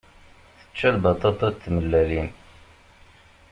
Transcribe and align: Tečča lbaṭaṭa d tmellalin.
Tečča 0.59 0.89
lbaṭaṭa 0.95 1.47
d 1.53 1.55
tmellalin. 1.63 2.29